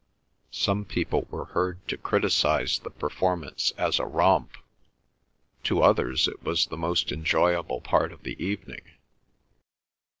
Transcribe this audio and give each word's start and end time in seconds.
Some 0.55 0.83
people 0.83 1.27
were 1.29 1.45
heard 1.53 1.87
to 1.89 1.95
criticise 1.95 2.79
the 2.79 2.89
performance 2.89 3.71
as 3.77 3.99
a 3.99 4.05
romp; 4.07 4.57
to 5.65 5.83
others 5.83 6.27
it 6.27 6.41
was 6.41 6.65
the 6.65 6.75
most 6.75 7.11
enjoyable 7.11 7.81
part 7.81 8.11
of 8.11 8.23
the 8.23 8.43
evening. 8.43 8.81